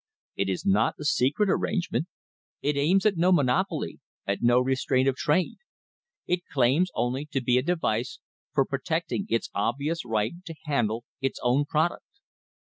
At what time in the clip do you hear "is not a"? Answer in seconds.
0.49-1.05